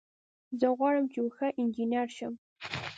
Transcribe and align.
زه 0.59 0.67
غواړم 0.77 1.05
چې 1.11 1.17
یو 1.19 1.27
ښه 1.35 1.47
انجینر 1.61 2.07
شم 2.17 2.33